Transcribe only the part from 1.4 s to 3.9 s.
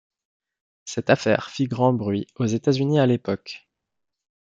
fit grand bruit aux États-Unis à l'époque.